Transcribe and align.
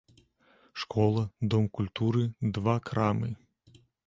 Школа, 0.83 1.27
дом 1.41 1.69
культуры, 1.79 2.27
два 2.55 2.79
крамы. 2.79 3.35